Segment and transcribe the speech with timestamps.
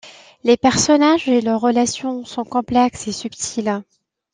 [0.43, 3.83] Les personnages et leurs relations sont complexes et subtils.